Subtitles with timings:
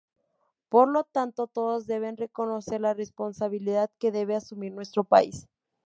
[0.69, 5.47] Por lo tanto, todos deben reconocer la responsabilidad que debe asumir nuestro país".